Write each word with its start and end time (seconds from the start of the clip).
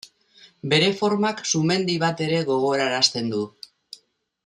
Bere 0.73 0.87
formak 1.01 1.43
sumendi 1.53 1.99
bat 2.07 2.25
ere 2.29 2.41
gogorarazten 2.51 3.31
du. 3.37 3.47